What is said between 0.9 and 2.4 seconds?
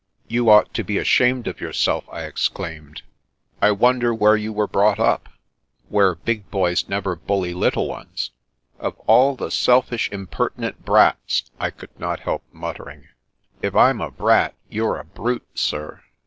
ashamed of yourself," I